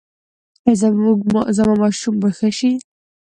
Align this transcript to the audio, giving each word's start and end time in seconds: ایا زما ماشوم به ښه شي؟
ایا 0.67 1.51
زما 1.57 1.73
ماشوم 1.81 2.15
به 2.21 2.29
ښه 2.37 2.49
شي؟ 2.57 2.71